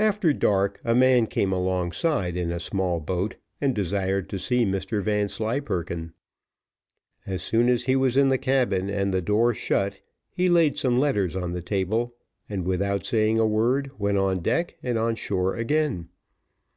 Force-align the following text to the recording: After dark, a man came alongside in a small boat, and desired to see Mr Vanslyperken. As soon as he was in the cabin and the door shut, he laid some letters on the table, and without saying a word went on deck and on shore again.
After 0.00 0.32
dark, 0.32 0.80
a 0.82 0.92
man 0.92 1.28
came 1.28 1.52
alongside 1.52 2.36
in 2.36 2.50
a 2.50 2.58
small 2.58 2.98
boat, 2.98 3.36
and 3.60 3.76
desired 3.76 4.28
to 4.30 4.38
see 4.40 4.66
Mr 4.66 5.00
Vanslyperken. 5.00 6.12
As 7.26 7.42
soon 7.44 7.68
as 7.68 7.84
he 7.84 7.94
was 7.94 8.16
in 8.16 8.26
the 8.26 8.38
cabin 8.38 8.90
and 8.90 9.14
the 9.14 9.22
door 9.22 9.54
shut, 9.54 10.00
he 10.32 10.48
laid 10.48 10.78
some 10.78 10.98
letters 10.98 11.36
on 11.36 11.52
the 11.52 11.62
table, 11.62 12.16
and 12.48 12.64
without 12.66 13.06
saying 13.06 13.38
a 13.38 13.46
word 13.46 13.92
went 14.00 14.18
on 14.18 14.40
deck 14.40 14.74
and 14.82 14.98
on 14.98 15.14
shore 15.14 15.54
again. 15.54 16.08